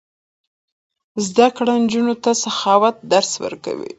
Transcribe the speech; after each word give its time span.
زده 1.25 1.47
کړه 1.55 1.73
نجونو 1.83 2.15
ته 2.23 2.31
د 2.35 2.37
سخاوت 2.43 2.95
درس 3.11 3.31
ورکوي. 3.43 3.89